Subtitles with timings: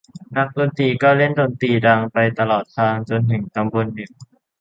[0.35, 4.11] นักดนตรีก็เล่นดนตรีดังไปตลอดทาง จนถึงตำบลหนึ่ง